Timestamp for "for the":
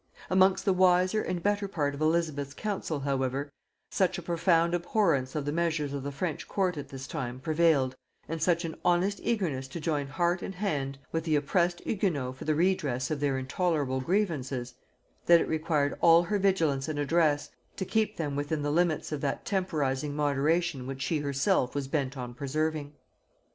12.35-12.55